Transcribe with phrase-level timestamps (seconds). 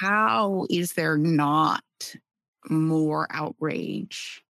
[0.00, 1.82] how is there not
[2.68, 4.42] more outrage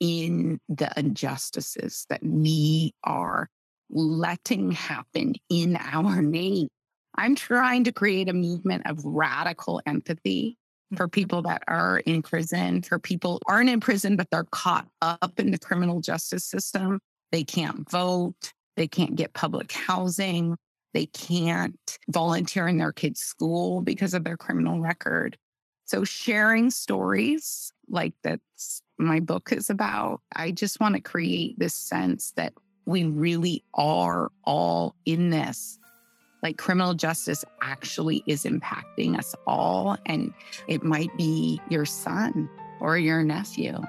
[0.00, 3.48] in the injustices that we are
[3.90, 6.68] letting happen in our name?
[7.16, 10.58] I'm trying to create a movement of radical empathy
[10.96, 11.10] for mm-hmm.
[11.10, 15.50] people that are in prison, for people aren't in prison, but they're caught up in
[15.50, 17.00] the criminal justice system.
[17.32, 18.52] They can't vote.
[18.76, 20.56] They can't get public housing.
[20.94, 25.36] They can't volunteer in their kids' school because of their criminal record.
[25.84, 31.74] So, sharing stories like that's my book is about, I just want to create this
[31.74, 32.54] sense that
[32.86, 35.78] we really are all in this
[36.44, 39.96] like criminal justice actually is impacting us all.
[40.06, 40.32] And
[40.68, 42.48] it might be your son
[42.80, 43.82] or your nephew.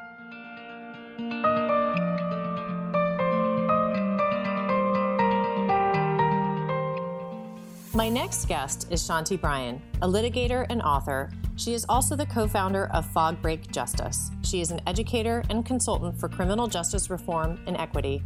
[7.95, 11.31] My next guest is Shanti Brien, a litigator and author.
[11.55, 14.31] She is also the co founder of Fog Break Justice.
[14.41, 18.21] She is an educator and consultant for criminal justice reform and equity.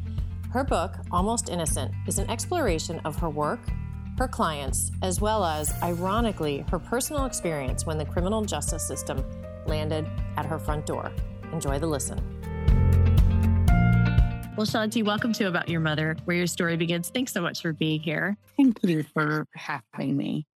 [0.50, 3.59] Her book, Almost Innocent, is an exploration of her work,
[4.17, 9.23] her clients, as well as, ironically, her personal experience when the criminal justice system
[9.67, 11.11] landed at her front door.
[11.54, 12.39] Enjoy the listen.
[14.59, 17.09] Well, Shanti, welcome to About Your Mother, where your story begins.
[17.09, 18.35] Thanks so much for being here.
[18.57, 20.47] Thank you for having me.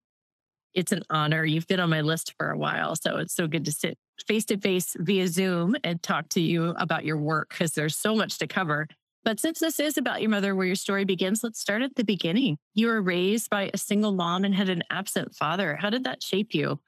[0.75, 1.45] It's an honor.
[1.45, 4.45] You've been on my list for a while, so it's so good to sit face
[4.47, 8.39] to face via Zoom and talk to you about your work because there's so much
[8.39, 8.89] to cover.
[9.23, 12.03] But since this is about your mother, where your story begins, let's start at the
[12.03, 12.59] beginning.
[12.75, 15.77] You were raised by a single mom and had an absent father.
[15.77, 16.81] How did that shape you?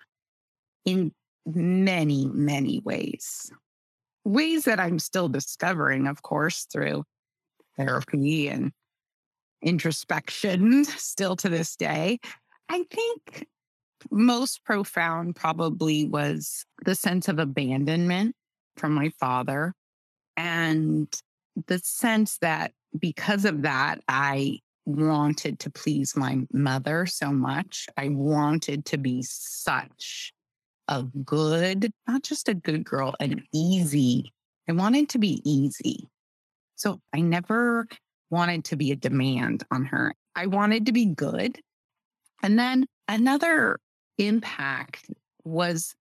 [0.84, 1.12] In
[1.46, 3.52] many, many ways.
[4.25, 7.05] Ways that I'm still discovering, of course, through
[7.77, 8.72] therapy and
[9.62, 12.19] introspection, still to this day.
[12.69, 13.47] I think
[14.11, 18.34] most profound probably was the sense of abandonment
[18.77, 19.75] from my father
[20.36, 21.09] and
[21.66, 27.88] the sense that because of that, I wanted to please my mother so much.
[27.97, 30.34] I wanted to be such
[30.89, 34.33] a good, not just a good girl, an easy.
[34.69, 36.09] I wanted to be easy.
[36.77, 37.87] So I never
[38.31, 40.15] wanted to be a demand on her.
[40.34, 41.61] I wanted to be good.
[42.43, 43.78] And then another
[44.19, 45.11] impact
[45.45, 45.95] was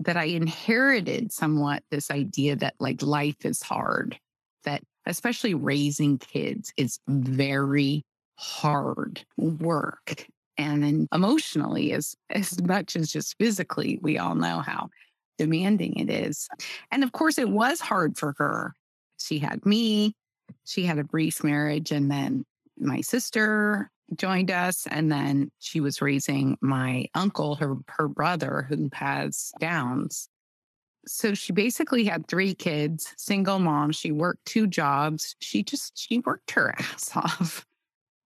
[0.00, 4.18] that I inherited somewhat this idea that like life is hard,
[4.64, 8.04] that especially raising kids is very
[8.36, 10.26] hard work.
[10.58, 14.90] And emotionally, as, as much as just physically, we all know how
[15.38, 16.48] demanding it is.
[16.90, 18.74] And of course, it was hard for her.
[19.18, 20.14] She had me,
[20.64, 22.44] she had a brief marriage, and then
[22.78, 24.86] my sister joined us.
[24.90, 30.28] And then she was raising my uncle, her, her brother, who has Downs
[31.06, 33.92] so she basically had three kids, single mom.
[33.92, 35.36] She worked two jobs.
[35.40, 37.66] She just she worked her ass off.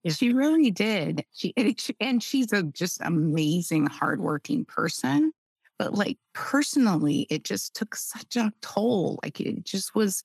[0.08, 1.24] She really did.
[1.32, 1.54] She
[2.00, 5.32] and she's a just amazing, hardworking person.
[5.78, 9.18] But like personally, it just took such a toll.
[9.22, 10.22] Like it just was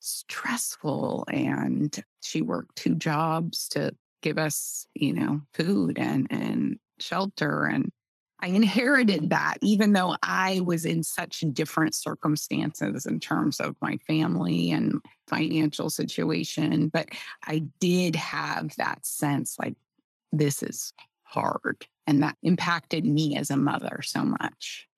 [0.00, 1.26] stressful.
[1.30, 7.90] And she worked two jobs to give us, you know, food and and shelter and
[8.44, 13.96] I inherited that, even though I was in such different circumstances in terms of my
[14.06, 16.88] family and financial situation.
[16.88, 17.08] But
[17.42, 19.76] I did have that sense like,
[20.30, 21.86] this is hard.
[22.06, 24.88] And that impacted me as a mother so much.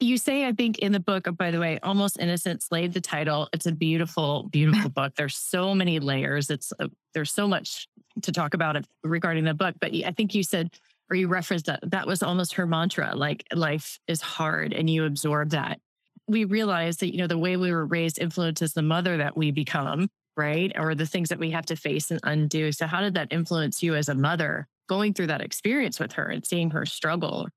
[0.00, 3.48] You say, I think in the book, by the way, Almost Innocent Slave, the title.
[3.52, 5.12] It's a beautiful, beautiful book.
[5.16, 6.50] There's so many layers.
[6.50, 7.86] It's a, there's so much
[8.22, 9.76] to talk about regarding the book.
[9.80, 10.70] But I think you said
[11.10, 15.04] or you referenced that that was almost her mantra like life is hard and you
[15.04, 15.80] absorb that.
[16.26, 19.50] We realized that you know the way we were raised influences the mother that we
[19.50, 22.72] become right or the things that we have to face and undo.
[22.72, 26.26] So how did that influence you as a mother going through that experience with her
[26.26, 27.48] and seeing her struggle?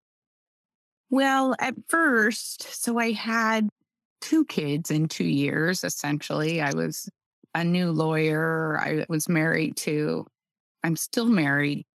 [1.09, 3.67] Well at first so i had
[4.21, 6.61] two kids in two years essentially.
[6.61, 7.09] I was
[7.53, 8.79] a new lawyer.
[8.79, 10.25] I was married to
[10.83, 11.85] i'm still married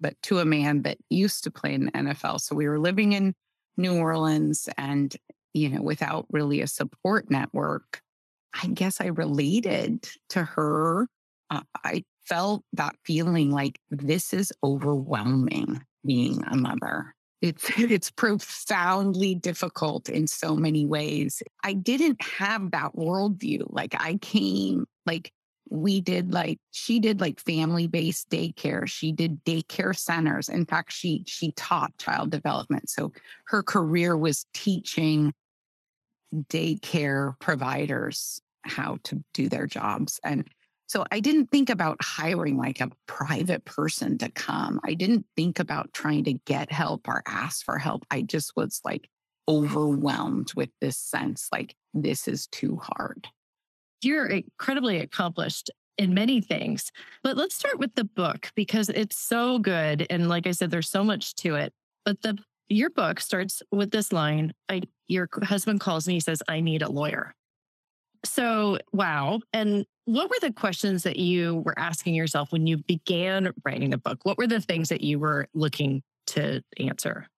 [0.00, 2.40] but to a man that used to play in the NFL.
[2.40, 3.34] So we were living in
[3.76, 5.14] New Orleans and,
[5.52, 8.00] you know, without really a support network.
[8.62, 11.08] I guess I related to her.
[11.50, 17.14] Uh, I felt that feeling like this is overwhelming being a mother.
[17.42, 21.42] It's it's profoundly difficult in so many ways.
[21.64, 23.66] I didn't have that worldview.
[23.68, 25.32] Like I came like
[25.68, 30.92] we did like she did like family based daycare she did daycare centers in fact
[30.92, 33.12] she she taught child development so
[33.46, 35.32] her career was teaching
[36.48, 40.48] daycare providers how to do their jobs and
[40.86, 45.58] so i didn't think about hiring like a private person to come i didn't think
[45.58, 49.08] about trying to get help or ask for help i just was like
[49.48, 53.28] overwhelmed with this sense like this is too hard
[54.02, 56.92] you're incredibly accomplished in many things.
[57.22, 60.06] But let's start with the book because it's so good.
[60.10, 61.72] And like I said, there's so much to it.
[62.04, 62.38] But the
[62.68, 64.52] your book starts with this line.
[64.68, 67.34] I your husband calls me, he says, I need a lawyer.
[68.24, 69.40] So wow.
[69.52, 73.98] And what were the questions that you were asking yourself when you began writing the
[73.98, 74.18] book?
[74.24, 77.28] What were the things that you were looking to answer?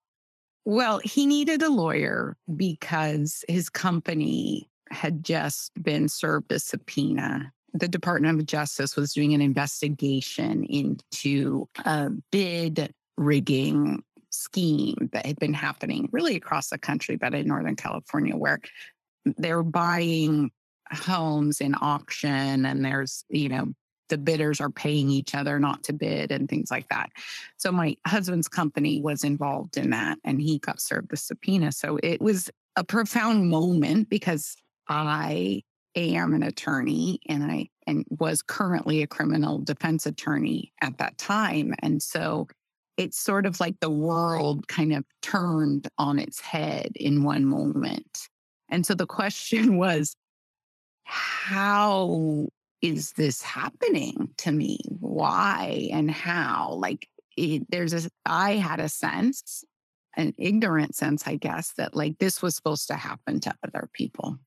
[0.64, 7.52] Well, he needed a lawyer because his company had just been served a subpoena.
[7.75, 15.38] The Department of Justice was doing an investigation into a bid rigging scheme that had
[15.38, 18.61] been happening really across the country, but in Northern California, where
[19.37, 20.50] they're buying
[20.90, 23.73] homes in auction and there's, you know,
[24.08, 27.11] the bidders are paying each other not to bid and things like that.
[27.58, 31.73] So my husband's company was involved in that and he got served the subpoena.
[31.73, 34.56] So it was a profound moment because
[34.88, 35.62] I
[35.94, 41.75] am an attorney and I and was currently a criminal defense attorney at that time.
[41.81, 42.49] And so
[42.99, 48.29] it's sort of like the world kind of turned on its head in one moment.
[48.69, 50.14] And so the question was,
[51.05, 52.49] how
[52.82, 54.81] is this happening to me?
[55.00, 56.75] Why and how?
[56.75, 59.64] Like, it, there's a, I had a sense,
[60.17, 64.38] an ignorant sense, I guess, that like this was supposed to happen to other people.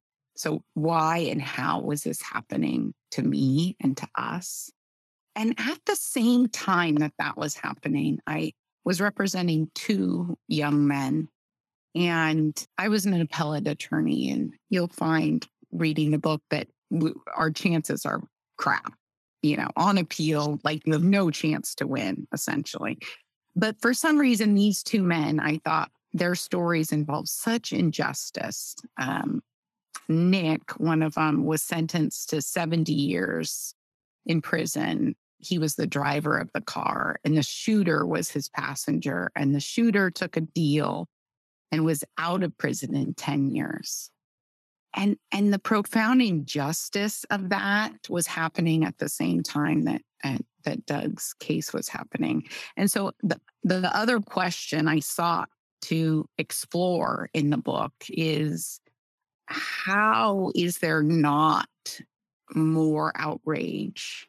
[0.42, 4.72] So, why and how was this happening to me and to us?
[5.36, 8.54] And at the same time that that was happening, I
[8.84, 11.30] was representing two young men.
[11.94, 14.32] And I was an appellate attorney.
[14.32, 16.68] And you'll find reading the book that
[17.36, 18.24] our chances are
[18.58, 18.94] crap,
[19.44, 22.98] you know, on appeal, like you have no chance to win, essentially.
[23.56, 28.76] But for some reason, these two men, I thought their stories involved such injustice.
[29.00, 29.44] Um,
[30.12, 33.74] Nick, one of them, was sentenced to 70 years
[34.26, 35.16] in prison.
[35.40, 39.32] He was the driver of the car, and the shooter was his passenger.
[39.36, 41.08] And the shooter took a deal
[41.72, 44.12] and was out of prison in 10 years.
[44.94, 50.38] And, and the profound injustice of that was happening at the same time that, uh,
[50.66, 52.44] that Doug's case was happening.
[52.76, 55.50] And so the, the other question I sought
[55.84, 58.82] to explore in the book is
[59.52, 61.68] how is there not
[62.54, 64.28] more outrage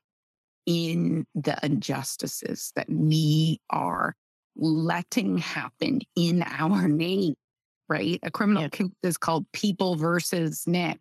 [0.67, 4.15] in the injustices that we are
[4.57, 7.35] letting happen in our name,
[7.89, 8.21] right?
[8.23, 8.69] A criminal yeah.
[8.69, 11.01] case is called People versus Nick.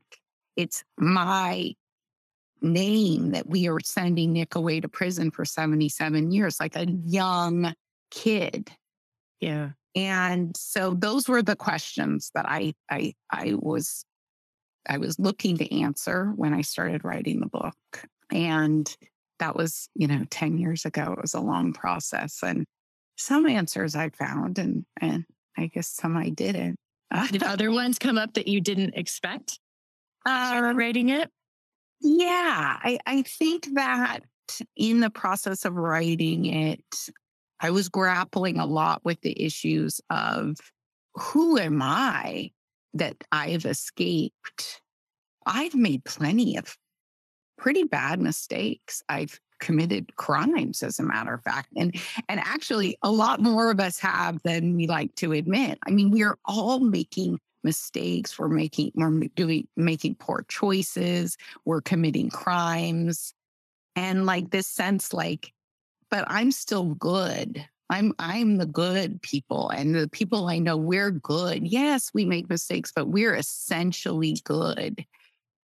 [0.56, 1.74] It's my
[2.62, 7.74] name that we are sending Nick away to prison for 77 years, like a young
[8.12, 8.72] kid.
[9.40, 9.72] Yeah.
[9.96, 14.06] And so those were the questions that I I I was
[14.88, 17.76] I was looking to answer when I started writing the book.
[18.32, 18.94] And
[19.40, 21.14] that was, you know, 10 years ago.
[21.14, 22.40] It was a long process.
[22.44, 22.66] And
[23.18, 25.26] some answers I found and and
[25.58, 26.78] I guess some I didn't.
[27.32, 29.60] Did other ones come up that you didn't expect?
[30.26, 31.30] Uh, writing it?
[32.00, 34.22] Yeah, I, I think that
[34.76, 36.84] in the process of writing it,
[37.60, 40.58] I was grappling a lot with the issues of
[41.16, 42.52] who am I
[42.94, 44.82] that I've escaped?
[45.46, 46.78] I've made plenty of
[47.58, 49.02] pretty bad mistakes.
[49.10, 51.96] I've committed crimes as a matter of fact and
[52.28, 56.10] and actually a lot more of us have than we like to admit i mean
[56.10, 63.36] we are all making mistakes we're making we're doing making poor choices we're committing crimes
[63.96, 65.54] and like this sense like
[66.12, 67.66] but I'm still good.
[67.92, 71.68] I'm I'm the good people and the people I know we're good.
[71.68, 75.06] Yes, we make mistakes, but we're essentially good.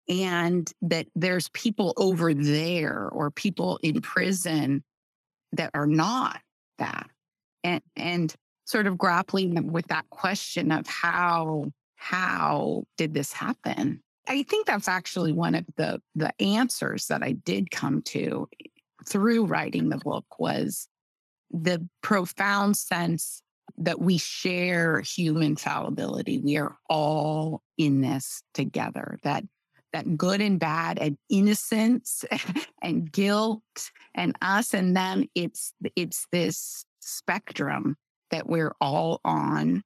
[0.08, 4.82] And that there's people over there or people in prison
[5.52, 6.40] that are not
[6.78, 7.08] that.
[7.62, 14.02] And and sort of grappling with that question of how how did this happen?
[14.28, 18.48] I think that's actually one of the the answers that I did come to
[19.06, 20.88] through writing the book was
[21.50, 23.42] the profound sense
[23.78, 26.38] that we share human fallibility.
[26.38, 29.44] We are all in this together, that
[29.92, 32.24] that good and bad and innocence
[32.82, 33.62] and guilt
[34.14, 35.24] and us and them.
[35.34, 37.96] It's it's this spectrum
[38.30, 39.82] that we're all on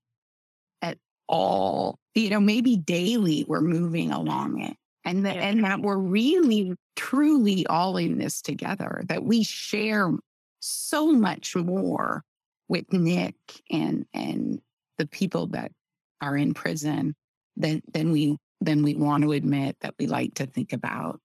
[0.82, 0.98] at
[1.28, 4.76] all, you know, maybe daily we're moving along it.
[5.04, 10.12] And that, and that we're really truly all in this together, that we share
[10.60, 12.24] so much more
[12.68, 13.36] with Nick
[13.70, 14.60] and and
[14.98, 15.72] the people that
[16.20, 17.14] are in prison
[17.56, 21.20] than than we than we want to admit that we like to think about.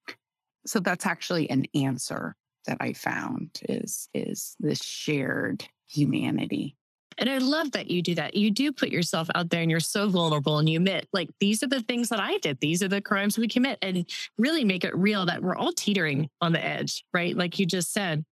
[0.65, 6.75] So that's actually an answer that I found is is this shared humanity.
[7.17, 8.33] And I love that you do that.
[8.33, 11.63] You do put yourself out there and you're so vulnerable and you admit, like, these
[11.63, 12.59] are the things that I did.
[12.59, 14.05] These are the crimes we commit and
[14.37, 17.35] really make it real that we're all teetering on the edge, right?
[17.35, 18.25] Like you just said.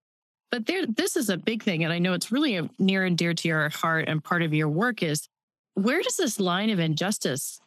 [0.54, 1.84] But there, this is a big thing.
[1.84, 4.70] And I know it's really near and dear to your heart and part of your
[4.70, 5.28] work is
[5.74, 7.60] where does this line of injustice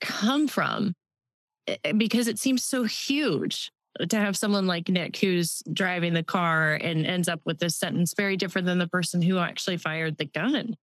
[0.00, 0.94] come from?
[1.66, 3.72] Eh, eh, because it seems so huge
[4.08, 8.14] to have someone like Nick who's driving the car and ends up with this sentence
[8.16, 10.76] very different than the person who actually fired the gun.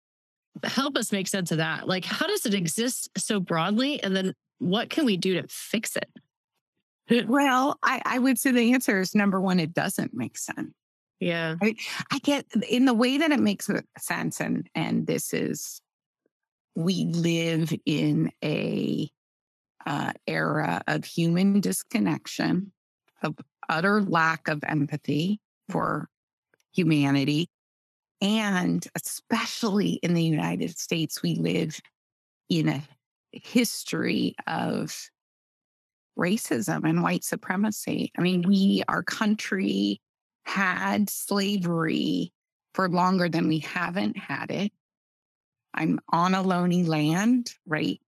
[0.65, 1.87] Help us make sense of that.
[1.87, 4.03] Like, how does it exist so broadly?
[4.03, 7.25] And then what can we do to fix it?
[7.25, 10.73] Well, I, I would say the answer is number one, it doesn't make sense.
[11.19, 11.55] Yeah.
[11.61, 11.75] I,
[12.11, 15.81] I get in the way that it makes sense, and and this is
[16.75, 19.09] we live in a
[19.85, 22.71] uh, era of human disconnection,
[23.23, 23.35] of
[23.67, 26.07] utter lack of empathy for
[26.73, 27.49] humanity.
[28.21, 31.79] And especially in the United States, we live
[32.49, 32.83] in a
[33.31, 35.09] history of
[36.17, 38.11] racism and white supremacy.
[38.17, 40.01] I mean, we, our country
[40.47, 42.31] had slavery
[42.73, 44.71] for longer than we haven't had it.
[45.73, 47.99] I'm on Ohlone land right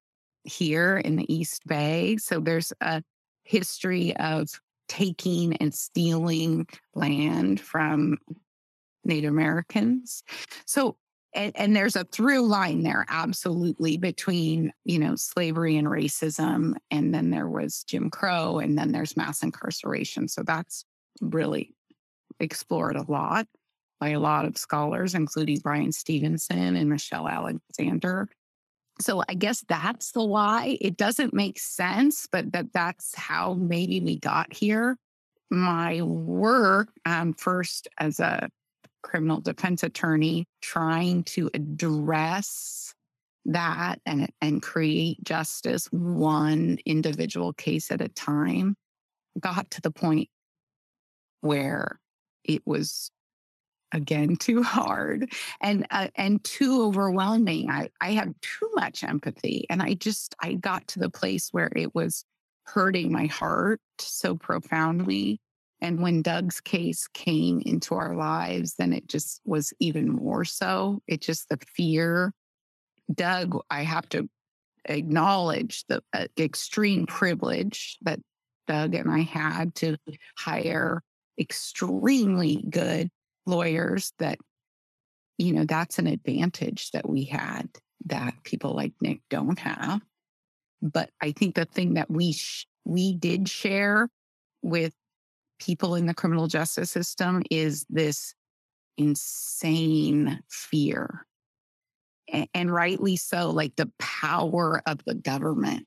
[0.43, 2.17] here in the East Bay.
[2.17, 3.03] So there's a
[3.43, 4.49] history of
[4.87, 8.17] taking and stealing land from
[9.03, 10.23] Native Americans.
[10.65, 10.97] So
[11.35, 17.13] and, and, there's a through line there absolutely between you know slavery and racism and
[17.13, 20.85] then there was jim crow and then there's mass incarceration so that's
[21.21, 21.75] really
[22.39, 23.47] explored a lot
[23.99, 28.29] by a lot of scholars, including Bryan Stevenson and Michelle Alexander.
[29.01, 30.77] So I guess that's the why.
[30.81, 34.97] It doesn't make sense, but that that's how maybe we got here.
[35.49, 38.49] My work, um, first as a
[39.01, 42.93] criminal defense attorney, trying to address
[43.45, 48.75] that and and create justice one individual case at a time,
[49.39, 50.29] got to the point
[51.41, 51.99] where
[52.49, 53.11] it was
[53.91, 57.69] again too hard and uh, and too overwhelming.
[57.69, 61.71] I i had too much empathy and i just i got to the place where
[61.75, 62.25] it was
[62.65, 65.39] hurting my heart so profoundly
[65.81, 71.01] and when doug's case came into our lives then it just was even more so.
[71.07, 72.33] It just the fear
[73.13, 74.29] doug i have to
[74.85, 78.19] acknowledge the uh, extreme privilege that
[78.67, 79.97] doug and i had to
[80.37, 81.01] hire
[81.39, 83.09] extremely good
[83.45, 84.37] lawyers that,
[85.37, 87.69] you know, that's an advantage that we had
[88.05, 88.41] that mm-hmm.
[88.43, 90.01] people like Nick don't have.
[90.81, 94.09] But I think the thing that we sh- we did share
[94.61, 94.93] with
[95.59, 98.33] people in the criminal justice system is this
[98.97, 101.25] insane fear.
[102.31, 105.85] And, and rightly so, like the power of the government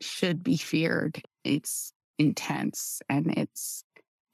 [0.00, 1.22] should be feared.
[1.44, 3.84] It's intense and it's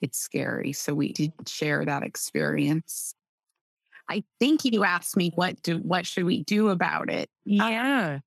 [0.05, 0.73] it's scary.
[0.73, 3.15] So we did share that experience.
[4.09, 7.31] I think you asked me what do what should we do about it?
[7.47, 8.19] Yeah.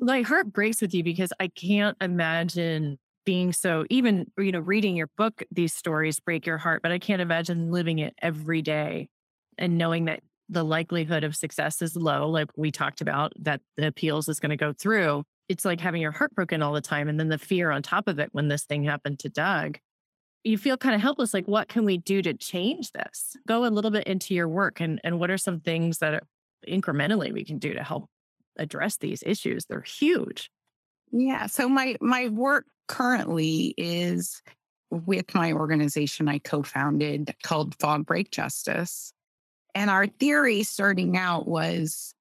[0.00, 4.96] My heart breaks with you because I can't imagine being so even you know reading
[4.96, 9.08] your book these stories break your heart but i can't imagine living it every day
[9.56, 13.86] and knowing that the likelihood of success is low like we talked about that the
[13.86, 17.08] appeals is going to go through it's like having your heart broken all the time
[17.08, 19.78] and then the fear on top of it when this thing happened to doug
[20.44, 23.36] you feel kind of helpless like what can we do to change this?
[23.46, 26.26] Go a little bit into your work and and what are some things that are
[26.68, 28.08] incrementally we can do to help
[28.58, 29.64] address these issues?
[29.66, 30.50] They're huge.
[31.10, 34.42] Yeah so my my work currently is
[34.90, 39.12] with my organization i co-founded called fog break justice
[39.74, 42.14] and our theory starting out was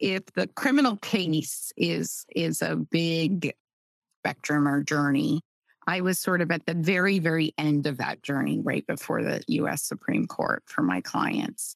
[0.00, 3.54] if the criminal case is is a big
[4.20, 5.40] spectrum or journey
[5.90, 9.42] I was sort of at the very, very end of that journey right before the
[9.48, 11.74] US Supreme Court for my clients.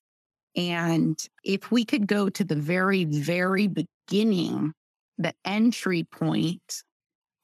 [0.54, 4.72] And if we could go to the very, very beginning,
[5.18, 6.84] the entry point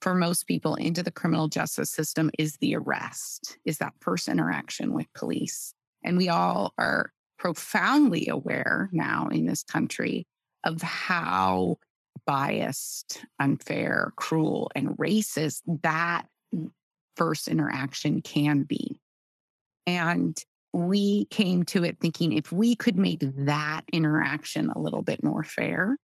[0.00, 4.94] for most people into the criminal justice system is the arrest, is that first interaction
[4.94, 5.74] with police.
[6.04, 10.24] And we all are profoundly aware now in this country
[10.62, 11.78] of how
[12.26, 16.26] biased, unfair, cruel, and racist that
[17.20, 18.98] first interaction can be.
[19.86, 25.22] And we came to it thinking if we could make that interaction a little bit
[25.22, 25.98] more fair,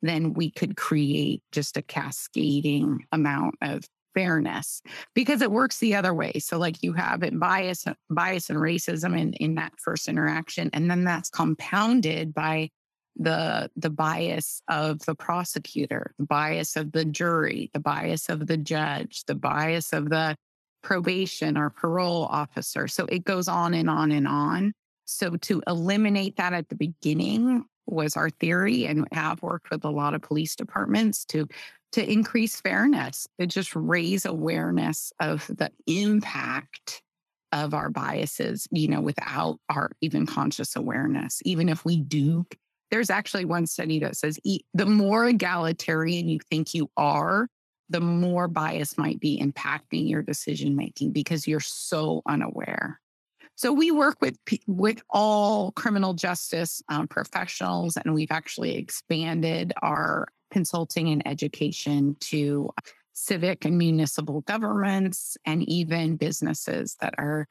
[0.00, 4.80] then we could create just a cascading amount of fairness
[5.14, 6.32] because it works the other way.
[6.38, 10.70] So like you have it bias, bias and racism in, in that first interaction.
[10.72, 12.70] And then that's compounded by
[13.16, 18.56] the the bias of the prosecutor, the bias of the jury, the bias of the
[18.56, 20.36] judge, the bias of the
[20.84, 22.86] probation or parole officer.
[22.86, 24.72] So it goes on and on and on.
[25.06, 29.90] So to eliminate that at the beginning was our theory and have worked with a
[29.90, 31.48] lot of police departments to
[31.92, 37.02] to increase fairness, to just raise awareness of the impact
[37.52, 41.40] of our biases, you know, without our even conscious awareness.
[41.44, 42.44] Even if we do,
[42.90, 44.40] there's actually one study that says
[44.74, 47.46] the more egalitarian you think you are,
[47.88, 53.00] the more bias might be impacting your decision making because you're so unaware.
[53.56, 54.36] So we work with
[54.66, 62.70] with all criminal justice um, professionals, and we've actually expanded our consulting and education to
[63.12, 67.46] civic and municipal governments and even businesses that are,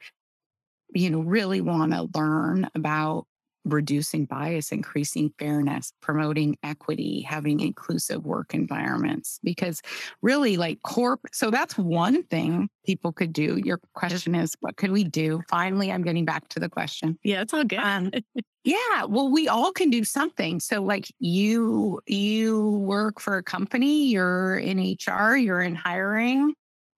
[0.94, 3.26] you know, really want to learn about
[3.64, 9.38] reducing bias, increasing fairness, promoting equity, having inclusive work environments.
[9.42, 9.80] Because
[10.22, 13.60] really, like corp, so that's one thing people could do.
[13.64, 15.42] Your question is, what could we do?
[15.48, 17.18] Finally, I'm getting back to the question.
[17.22, 17.78] Yeah, it's all good.
[17.78, 18.10] Um,
[18.64, 20.60] yeah, well, we all can do something.
[20.60, 26.54] So, like you, you work for a company, you're in HR, you're in hiring,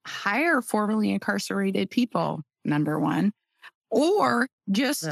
[0.06, 2.42] hire formerly incarcerated people.
[2.64, 3.32] Number one,
[3.90, 5.08] or just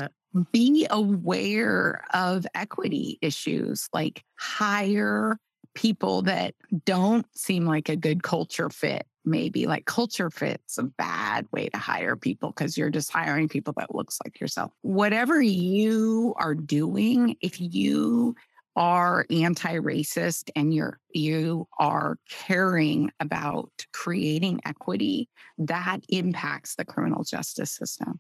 [0.53, 5.39] be aware of equity issues, like hire
[5.75, 9.07] people that don't seem like a good culture fit.
[9.25, 13.73] Maybe like culture fit's a bad way to hire people because you're just hiring people
[13.79, 14.71] that looks like yourself.
[14.83, 18.35] Whatever you are doing, if you
[18.77, 25.29] are anti-racist and you're you are caring about creating equity
[25.59, 28.19] that impacts the criminal justice system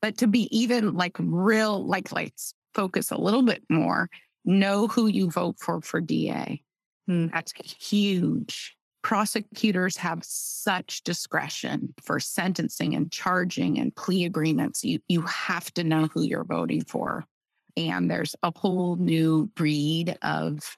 [0.00, 4.08] but to be even like real, like, let's focus a little bit more,
[4.44, 6.62] know who you vote for for DA.
[7.08, 7.32] Mm.
[7.32, 8.76] That's huge.
[9.02, 14.84] Prosecutors have such discretion for sentencing and charging and plea agreements.
[14.84, 17.24] You, you have to know who you're voting for.
[17.76, 20.76] And there's a whole new breed of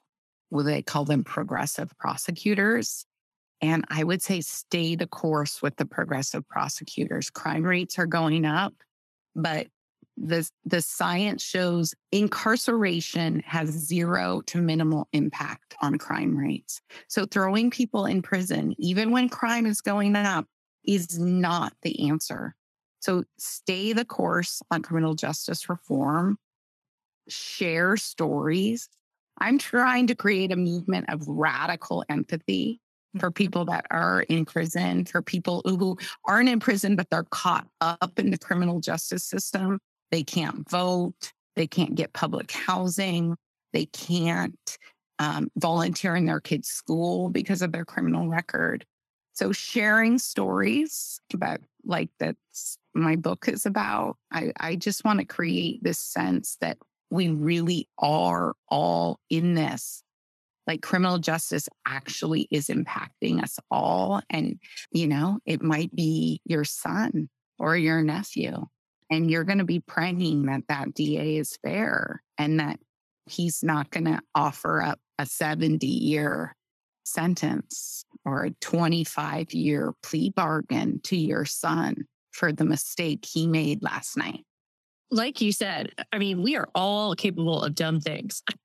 [0.49, 3.05] what they call them progressive prosecutors.
[3.61, 7.29] And I would say stay the course with the progressive prosecutors.
[7.29, 8.73] Crime rates are going up
[9.35, 9.67] but
[10.17, 16.81] the, the science shows incarceration has zero to minimal impact on crime rates.
[17.07, 20.45] So throwing people in prison, even when crime is going up,
[20.83, 22.55] is not the answer.
[22.99, 26.37] So stay the course on criminal justice reform,
[27.27, 28.89] share stories.
[29.39, 32.79] I'm trying to create a movement of radical empathy
[33.19, 37.67] for people that are in prison, for people who aren't in prison, but they're caught
[37.81, 39.79] up in the criminal justice system.
[40.11, 43.35] They can't vote, they can't get public housing,
[43.73, 44.77] they can't
[45.19, 48.85] um, volunteer in their kids' school because of their criminal record.
[49.33, 54.17] So, sharing stories about like that's my book is about.
[54.31, 56.77] I, I just want to create this sense that
[57.09, 60.03] we really are all in this
[60.71, 64.21] like criminal justice actually is impacting us all.
[64.29, 64.57] And,
[64.93, 67.27] you know, it might be your son
[67.59, 68.67] or your nephew.
[69.09, 72.79] And you're going to be praying that that DA is fair and that
[73.25, 76.55] he's not going to offer up a 70 year
[77.03, 83.83] sentence or a 25 year plea bargain to your son for the mistake he made
[83.83, 84.45] last night.
[85.13, 88.41] Like you said, I mean, we are all capable of dumb things.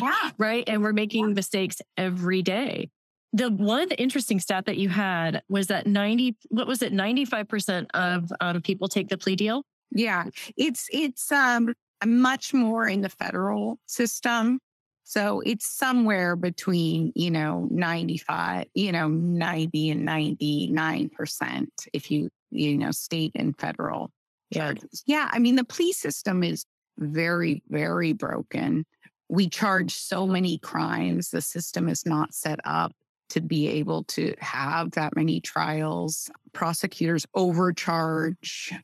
[0.00, 0.30] yeah.
[0.38, 0.64] right.
[0.66, 1.34] And we're making yeah.
[1.34, 2.90] mistakes every day.
[3.32, 6.92] The one interesting stat that you had was that 90, what was it?
[6.92, 9.62] 95% of um, people take the plea deal.
[9.92, 10.24] Yeah.
[10.56, 14.58] It's, it's um, much more in the federal system.
[15.04, 22.78] So it's somewhere between, you know, 95, you know, 90 and 99% if you, you
[22.78, 24.10] know, state and federal
[24.52, 25.02] charges.
[25.06, 25.28] Yeah.
[25.32, 26.64] I mean, the plea system is
[26.98, 28.84] very, very broken
[29.30, 31.30] we charge so many crimes.
[31.30, 32.92] The system is not set up
[33.30, 36.28] to be able to have that many trials.
[36.52, 38.74] Prosecutors overcharge.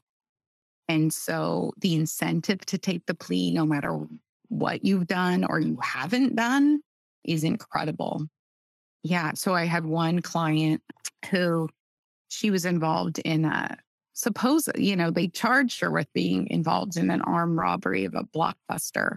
[0.88, 3.98] And so the incentive to take the plea, no matter
[4.48, 6.80] what you've done or you haven't done,
[7.24, 8.24] is incredible.
[9.02, 9.32] Yeah.
[9.34, 10.80] So I had one client
[11.28, 11.68] who
[12.28, 13.76] she was involved in a
[14.12, 18.22] suppose, you know, they charged her with being involved in an armed robbery of a
[18.22, 19.16] blockbuster.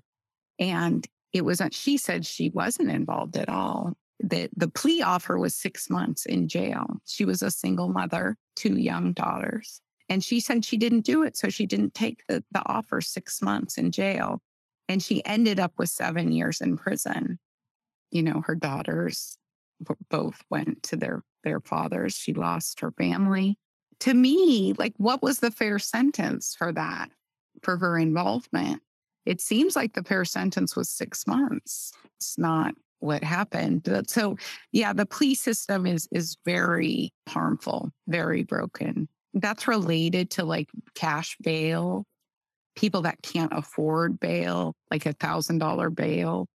[0.58, 3.94] And it was, she said she wasn't involved at all.
[4.22, 6.98] That the plea offer was six months in jail.
[7.06, 9.82] She was a single mother, two young daughters.
[10.10, 11.38] And she said she didn't do it.
[11.38, 14.42] So she didn't take the, the offer six months in jail.
[14.90, 17.40] And she ended up with seven years in prison.
[18.12, 19.38] You know, her daughters
[20.10, 22.16] both went to their, their fathers.
[22.16, 23.58] She lost her family
[24.02, 27.10] to me, like, what was the fair sentence for that,
[27.62, 28.82] for her involvement?
[29.30, 31.94] It seems like the fair sentence was six months.
[32.18, 33.88] It's not what happened.
[34.08, 34.38] So,
[34.72, 39.08] yeah, the plea system is is very harmful, very broken.
[39.36, 42.06] That's related to like cash bail.
[42.76, 46.48] People that can't afford bail, like a thousand dollar bail,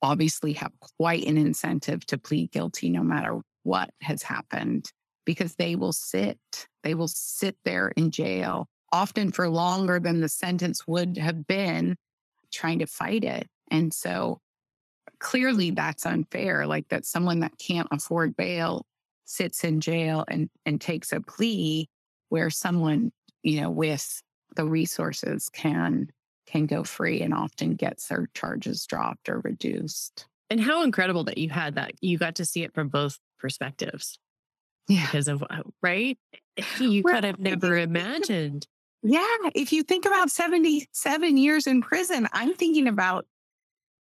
[0.00, 4.92] obviously have quite an incentive to plead guilty no matter what has happened
[5.26, 6.38] because they will sit,
[6.84, 11.96] they will sit there in jail, often for longer than the sentence would have been
[12.52, 13.46] trying to fight it.
[13.70, 14.40] And so
[15.18, 18.86] clearly that's unfair, like that someone that can't afford bail
[19.24, 21.88] sits in jail and, and takes a plea
[22.30, 24.22] where someone, you know, with
[24.56, 26.08] the resources can
[26.46, 30.26] can go free and often gets their charges dropped or reduced.
[30.48, 34.18] And how incredible that you had that you got to see it from both perspectives
[34.88, 35.06] yeah.
[35.06, 36.18] because of uh, right
[36.80, 38.66] you could have never imagined
[39.02, 43.26] yeah if you think about 77 years in prison i'm thinking about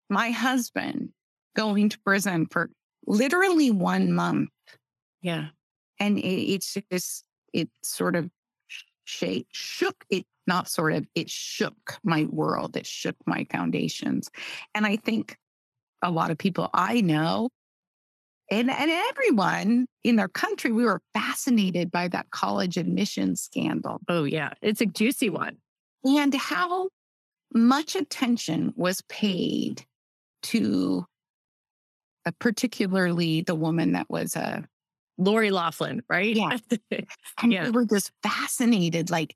[0.09, 1.09] my husband
[1.55, 2.69] going to prison for
[3.05, 4.49] literally one month.
[5.21, 5.47] Yeah.
[5.99, 8.29] And it, it's just it sort of
[9.03, 14.29] shake, shook it not sort of it shook my world it shook my foundations.
[14.73, 15.37] And i think
[16.01, 17.49] a lot of people i know
[18.51, 23.99] and, and everyone in their country, we were fascinated by that college admission scandal.
[24.07, 24.53] Oh, yeah.
[24.61, 25.57] It's a juicy one.
[26.03, 26.89] And how
[27.53, 29.85] much attention was paid
[30.43, 31.05] to
[32.25, 34.61] uh, particularly the woman that was a uh,
[35.17, 36.35] Lori Loughlin, right?
[36.35, 36.57] Yeah.
[37.41, 37.65] and yeah.
[37.65, 39.09] we were just fascinated.
[39.09, 39.35] Like,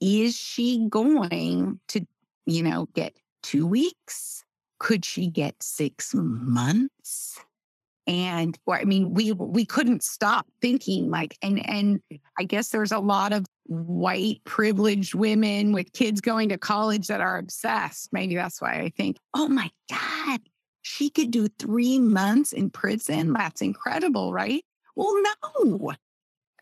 [0.00, 2.06] is she going to,
[2.44, 4.44] you know, get two weeks?
[4.78, 7.40] Could she get six months?
[8.06, 12.00] And i mean we we couldn't stop thinking like and and
[12.38, 17.20] i guess there's a lot of white privileged women with kids going to college that
[17.20, 18.12] are obsessed.
[18.12, 20.40] Maybe that's why i think oh my god
[20.82, 23.32] she could do three months in prison?
[23.32, 24.64] That's incredible right?
[24.96, 25.92] Well no.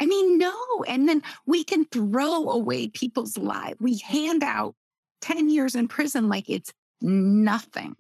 [0.00, 0.54] I mean no.
[0.86, 4.74] And then we can throw away people's lives we hand out
[5.22, 7.96] 10 years in prison like it's nothing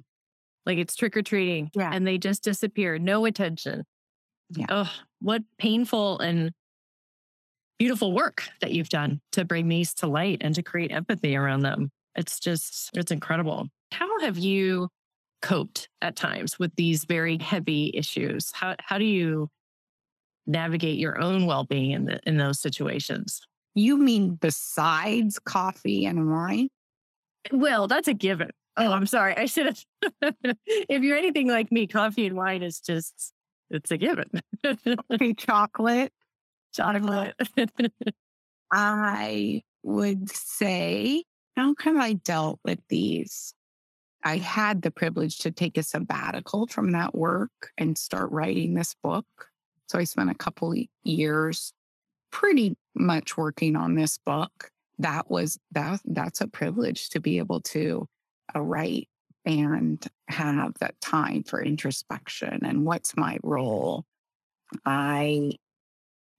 [0.66, 1.70] like it's trick or treating.
[1.74, 1.90] Yeah.
[1.92, 2.98] And they just disappear.
[2.98, 3.84] No attention.
[4.50, 4.66] Yeah.
[4.68, 6.52] Oh, what painful and
[7.78, 11.60] beautiful work that you've done to bring these to light and to create empathy around
[11.60, 11.90] them.
[12.14, 13.68] It's just, it's incredible.
[13.92, 14.88] How have you
[15.40, 18.52] coped at times with these very heavy issues?
[18.52, 19.48] How, how do you
[20.46, 23.40] navigate your own well-being in, the, in those situations?
[23.74, 26.68] You mean besides coffee and wine?
[27.50, 28.50] Well, that's a given.
[28.76, 29.36] Oh, I'm sorry.
[29.36, 29.84] I should have.
[30.64, 33.32] if you're anything like me, coffee and wine is just,
[33.70, 34.30] it's a given.
[34.64, 36.12] coffee, chocolate.
[36.72, 37.34] Chocolate.
[38.72, 41.24] I would say,
[41.56, 43.54] how have I dealt with these?
[44.22, 48.94] I had the privilege to take a sabbatical from that work and start writing this
[49.02, 49.26] book.
[49.88, 51.72] So I spent a couple years
[52.30, 54.70] pretty much working on this book.
[54.98, 58.06] That was that that's a privilege to be able to
[58.54, 59.08] a right
[59.44, 64.04] and have that time for introspection and what's my role.
[64.84, 65.52] I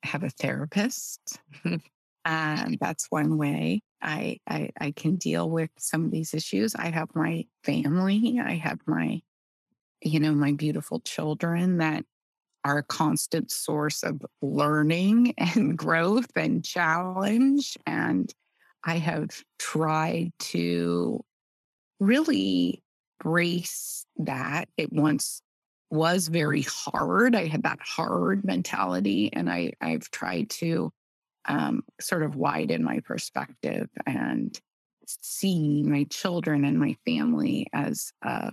[0.03, 1.39] have a therapist.
[2.25, 6.75] and that's one way I, I I can deal with some of these issues.
[6.75, 8.39] I have my family.
[8.43, 9.21] I have my,
[10.01, 12.05] you know, my beautiful children that
[12.63, 17.77] are a constant source of learning and growth and challenge.
[17.85, 18.31] And
[18.83, 21.23] I have tried to
[22.01, 22.83] really
[23.19, 24.67] brace that.
[24.75, 25.41] It once
[25.89, 27.35] was very hard.
[27.35, 30.91] I had that hard mentality, and I, I've tried to
[31.45, 34.59] um, sort of widen my perspective and
[35.05, 38.51] see my children and my family as a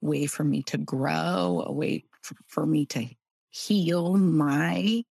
[0.00, 2.04] way for me to grow, a way
[2.48, 3.06] for, me to
[3.50, 5.04] heal my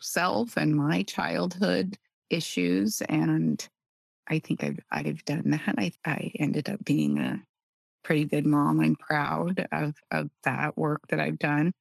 [0.00, 1.98] self and my childhood
[2.30, 3.02] issues.
[3.02, 3.66] And
[4.32, 5.74] I think I've I've done that.
[5.76, 7.42] I I ended up being a
[8.02, 8.80] pretty good mom.
[8.80, 11.72] I'm proud of of that work that I've done.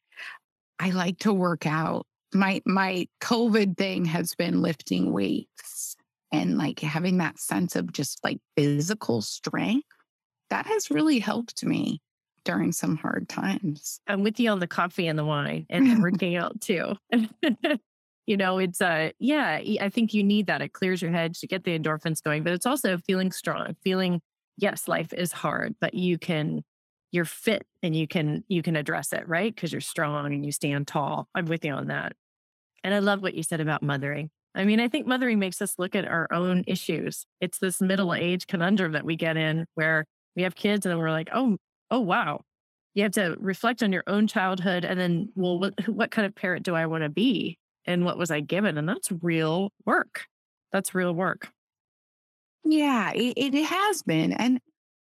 [0.77, 2.05] I like to work out.
[2.33, 5.95] My my COVID thing has been lifting weights
[6.33, 9.87] and like having that sense of just like physical strength.
[10.49, 12.01] That has really helped me
[12.43, 14.01] during some hard times.
[14.07, 16.95] I'm with you on the coffee and the wine and working out too.
[18.27, 20.61] you know, it's uh yeah, I think you need that.
[20.61, 24.21] It clears your head to get the endorphins going, but it's also feeling strong, feeling
[24.57, 26.63] yes, life is hard, but you can
[27.11, 29.53] you're fit and you can you can address it, right?
[29.53, 31.27] Because you're strong and you stand tall.
[31.35, 32.13] I'm with you on that.
[32.83, 34.29] And I love what you said about mothering.
[34.55, 37.25] I mean, I think mothering makes us look at our own issues.
[37.39, 40.05] It's this middle age conundrum that we get in where
[40.35, 41.57] we have kids and we're like, oh,
[41.89, 42.41] oh wow.
[42.93, 46.35] You have to reflect on your own childhood and then, well, what, what kind of
[46.35, 47.57] parent do I want to be?
[47.85, 48.77] And what was I given?
[48.77, 50.25] And that's real work.
[50.71, 51.49] That's real work.
[52.63, 54.33] Yeah, it, it has been.
[54.33, 54.59] And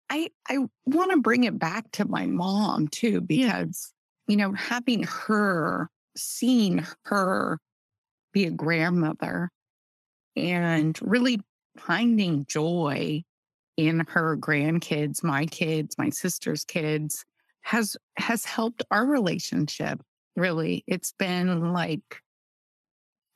[0.10, 3.92] I I want to bring it back to my mom too, because,
[4.28, 7.60] you know, having her, seeing her
[8.32, 9.50] be a grandmother
[10.36, 11.42] and really
[11.78, 13.24] finding joy
[13.76, 17.26] in her grandkids, my kids, my sister's kids
[17.62, 20.02] has has helped our relationship
[20.36, 20.84] really.
[20.88, 22.22] It's been like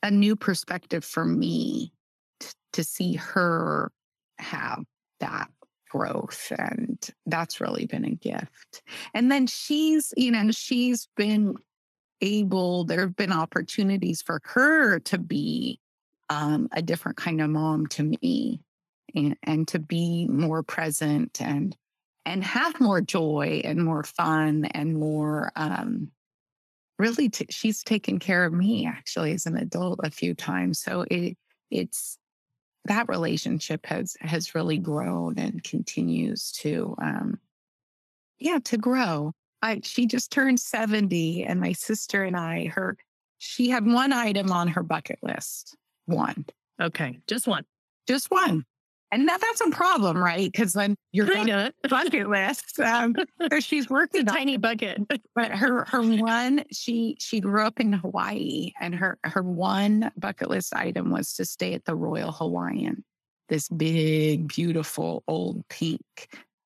[0.03, 1.91] a new perspective for me
[2.39, 3.91] t- to see her
[4.39, 4.83] have
[5.19, 5.49] that
[5.89, 8.81] growth and that's really been a gift.
[9.13, 11.55] And then she's you know she's been
[12.21, 15.79] able there have been opportunities for her to be
[16.29, 18.61] um, a different kind of mom to me
[19.13, 21.75] and, and to be more present and
[22.25, 26.11] and have more joy and more fun and more um,
[27.01, 31.03] really t- she's taken care of me actually as an adult a few times so
[31.09, 31.35] it
[31.71, 32.17] it's
[32.85, 37.39] that relationship has has really grown and continues to um
[38.39, 39.33] yeah to grow.
[39.61, 42.97] I she just turned 70 and my sister and i her
[43.37, 45.75] she had one item on her bucket list.
[46.05, 46.45] One.
[46.81, 47.65] Okay just one.
[48.07, 48.65] Just one
[49.11, 50.49] and that, that's a problem, right?
[50.49, 52.79] Because then you're going to bucket list.
[52.79, 53.15] Um,
[53.51, 54.99] so she's working a tiny bucket.
[55.35, 60.49] But her her one, she she grew up in Hawaii, and her her one bucket
[60.49, 63.03] list item was to stay at the Royal Hawaiian,
[63.47, 66.01] this big, beautiful old pink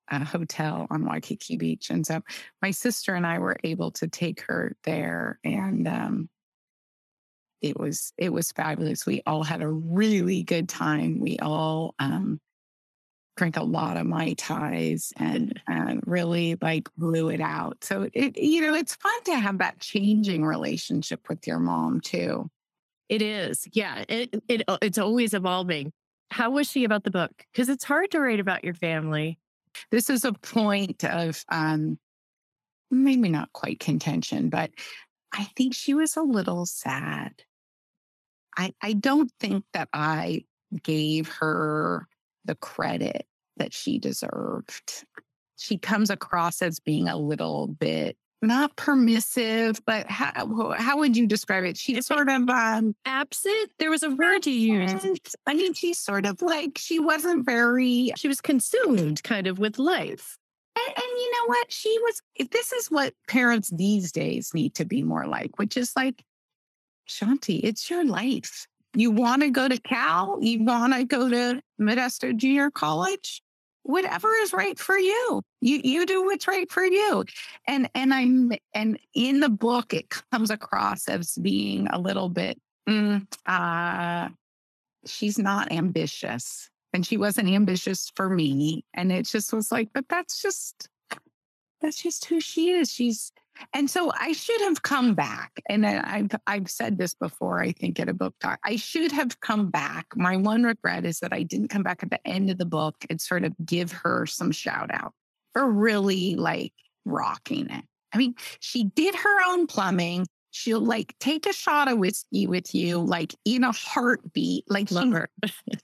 [0.09, 1.89] uh, hotel on Waikiki Beach.
[1.89, 2.21] And so
[2.61, 6.29] my sister and I were able to take her there, and um,
[7.61, 9.05] it was it was fabulous.
[9.05, 11.19] We all had a really good time.
[11.19, 12.39] We all um,
[13.37, 17.83] drank a lot of mai tais and and really like blew it out.
[17.83, 22.49] So it you know it's fun to have that changing relationship with your mom too.
[23.09, 24.03] It is, yeah.
[24.07, 25.91] It it uh, it's always evolving.
[26.31, 27.31] How was she about the book?
[27.51, 29.37] Because it's hard to write about your family.
[29.91, 31.99] This is a point of um,
[32.89, 34.71] maybe not quite contention, but
[35.35, 37.43] I think she was a little sad.
[38.57, 40.45] I, I don't think that I
[40.81, 42.07] gave her
[42.45, 45.05] the credit that she deserved.
[45.57, 51.25] She comes across as being a little bit not permissive, but how how would you
[51.27, 51.77] describe it?
[51.77, 53.71] She's sort of um absent.
[53.79, 55.35] There was a word you used.
[55.47, 58.11] I mean, she's sort of like she wasn't very.
[58.15, 60.37] She was consumed, kind of, with life.
[60.77, 61.71] And, and, you know what?
[61.71, 62.21] She was.
[62.51, 66.23] This is what parents these days need to be more like, which is like
[67.07, 68.67] Shanti, it's your life.
[68.95, 70.37] You want to go to Cal?
[70.41, 73.41] You want to go to Modesto Junior College?
[73.83, 75.41] Whatever is right for you.
[75.61, 77.23] You you do what's right for you.
[77.67, 82.59] And and I'm and in the book it comes across as being a little bit
[82.89, 84.29] mm, uh
[85.05, 86.69] she's not ambitious.
[86.95, 88.85] And she wasn't ambitious for me.
[88.93, 90.87] And it just was like, but that's just
[91.81, 92.89] that's just who she is.
[92.89, 93.33] She's
[93.73, 95.51] and so I should have come back.
[95.67, 98.59] And I've I've said this before, I think at a book talk.
[98.63, 100.07] I should have come back.
[100.15, 102.95] My one regret is that I didn't come back at the end of the book
[103.09, 105.11] and sort of give her some shout out
[105.51, 106.71] for really like
[107.03, 107.83] rocking it.
[108.13, 110.27] I mean, she did her own plumbing.
[110.55, 114.63] She'll like take a shot of whiskey with you, like in a heartbeat.
[114.69, 115.29] Like Love her.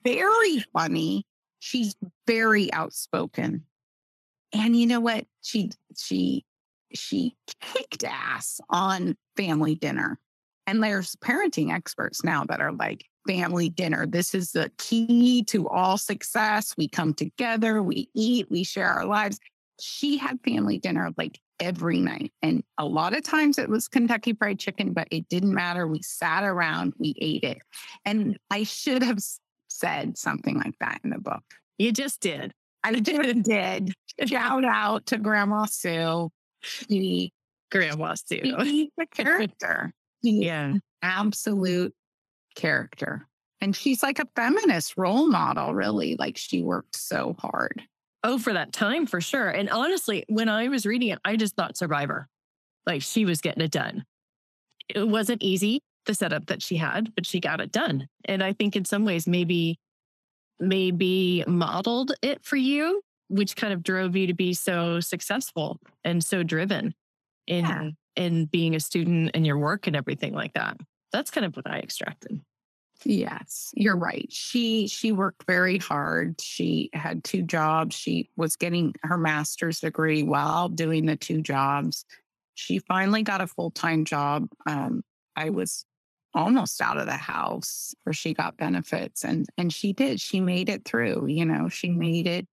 [0.05, 1.25] very funny.
[1.60, 1.93] She's
[2.25, 3.65] very outspoken.
[4.53, 5.25] And you know what?
[5.41, 6.45] She she
[6.93, 10.17] she kicked ass on family dinner.
[10.65, 14.07] And there's parenting experts now that are like, family dinner.
[14.07, 16.75] This is the key to all success.
[16.77, 19.38] We come together, we eat, we share our lives.
[19.81, 22.34] She had family dinner like every night.
[22.41, 25.88] And a lot of times it was Kentucky Fried Chicken, but it didn't matter.
[25.88, 27.60] We sat around, we ate it.
[28.04, 29.19] And I should have
[29.69, 31.43] said something like that in the book.
[31.78, 32.52] You just did.
[32.84, 33.43] I did.
[33.43, 33.93] did.
[34.26, 36.30] Shout out to Grandma Sue.
[36.62, 37.32] She,
[37.71, 38.89] Grandma Sue.
[39.00, 39.93] A character.
[40.21, 40.74] yeah.
[41.02, 41.93] Absolute
[42.56, 43.28] character.
[43.62, 46.15] And she's like a feminist role model, really.
[46.17, 47.84] Like she worked so hard.
[48.23, 49.49] Oh, for that time, for sure.
[49.49, 52.27] And honestly, when I was reading it, I just thought Survivor.
[52.86, 54.05] Like she was getting it done.
[54.89, 58.07] It wasn't easy, the setup that she had, but she got it done.
[58.25, 59.79] And I think in some ways, maybe,
[60.60, 66.23] maybe modeled it for you, which kind of drove you to be so successful and
[66.23, 66.93] so driven
[67.47, 67.89] in yeah.
[68.15, 70.77] in being a student and your work and everything like that.
[71.12, 72.41] That's kind of what I extracted.
[73.03, 74.27] Yes, you're right.
[74.31, 76.39] She she worked very hard.
[76.39, 77.95] She had two jobs.
[77.95, 82.05] She was getting her master's degree while doing the two jobs.
[82.53, 84.47] She finally got a full-time job.
[84.67, 85.03] Um,
[85.35, 85.85] I was
[86.33, 90.21] almost out of the house where she got benefits and and she did.
[90.21, 92.47] She made it through, you know, she made it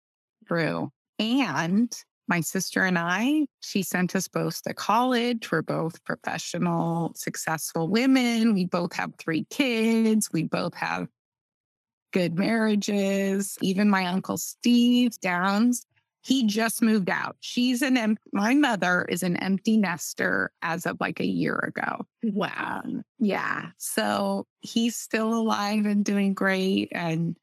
[0.46, 0.90] through.
[1.18, 1.90] And
[2.28, 5.50] my sister and I, she sent us both to college.
[5.50, 8.54] We're both professional, successful women.
[8.54, 10.30] We both have three kids.
[10.32, 11.08] We both have
[12.12, 13.58] good marriages.
[13.60, 15.84] Even my uncle Steve Downs,
[16.22, 17.36] he just moved out.
[17.40, 22.06] She's an em- my mother is an empty nester as of like a year ago.
[22.22, 22.82] Wow.
[22.84, 23.66] Um, yeah.
[23.76, 26.88] So he's still alive and doing great.
[26.92, 27.36] And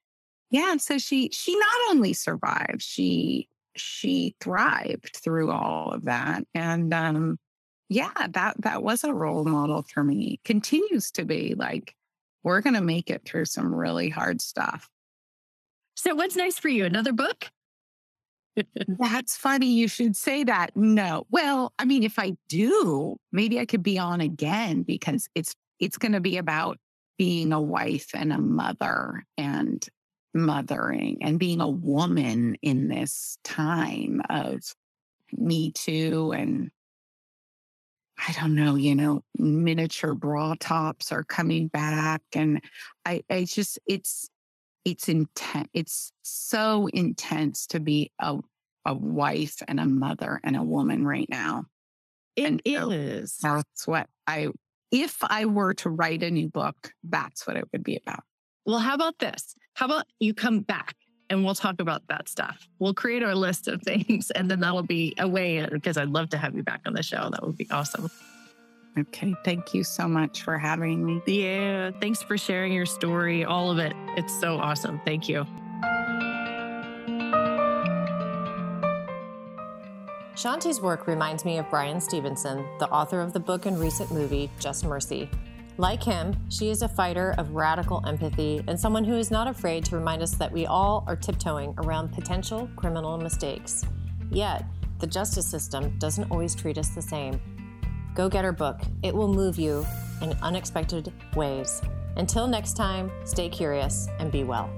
[0.49, 6.43] yeah, so she she not only survived, she she thrived through all of that.
[6.53, 7.37] And um,
[7.89, 10.39] yeah, that that was a role model for me.
[10.45, 11.95] Continues to be like
[12.43, 14.89] we're going to make it through some really hard stuff.
[15.95, 16.85] So what's nice for you?
[16.85, 17.51] Another book?
[18.87, 19.67] That's funny.
[19.67, 20.75] You should say that.
[20.75, 21.25] No.
[21.29, 25.97] Well, I mean, if I do, maybe I could be on again because it's it's
[25.97, 26.77] going to be about
[27.17, 29.87] being a wife and a mother and
[30.33, 34.61] mothering and being a woman in this time of
[35.31, 36.71] Me Too and
[38.27, 42.21] I don't know, you know, miniature bra tops are coming back.
[42.33, 42.61] And
[43.03, 44.29] I, I just, it's,
[44.85, 45.69] it's intense.
[45.73, 48.37] It's so intense to be a,
[48.85, 51.65] a wife and a mother and a woman right now.
[52.35, 53.33] It and is.
[53.33, 54.49] So that's what I,
[54.91, 58.23] if I were to write a new book, that's what it would be about.
[58.65, 59.55] Well, how about this?
[59.73, 60.95] How about you come back
[61.29, 62.67] and we'll talk about that stuff?
[62.79, 66.29] We'll create our list of things and then that'll be a way because I'd love
[66.29, 67.29] to have you back on the show.
[67.29, 68.09] That would be awesome.
[68.97, 69.33] Okay.
[69.45, 71.21] Thank you so much for having me.
[71.25, 71.91] Yeah.
[72.01, 73.93] Thanks for sharing your story, all of it.
[74.17, 74.99] It's so awesome.
[75.05, 75.45] Thank you.
[80.35, 84.49] Shanti's work reminds me of Bryan Stevenson, the author of the book and recent movie
[84.59, 85.29] Just Mercy.
[85.81, 89.83] Like him, she is a fighter of radical empathy and someone who is not afraid
[89.85, 93.83] to remind us that we all are tiptoeing around potential criminal mistakes.
[94.29, 94.63] Yet,
[94.99, 97.41] the justice system doesn't always treat us the same.
[98.13, 99.83] Go get her book, it will move you
[100.21, 101.81] in unexpected ways.
[102.15, 104.69] Until next time, stay curious and be well.